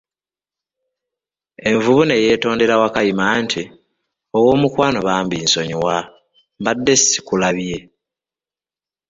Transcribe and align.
Envubu 1.69 2.01
ne 2.05 2.15
yetondera 2.25 2.75
Wakayima 2.81 3.25
nti, 3.43 3.63
ow'omukwano 4.37 4.99
bambi 5.07 5.37
nsonyiwa, 5.45 5.95
mbadde 6.61 6.93
sikulabye. 7.03 7.77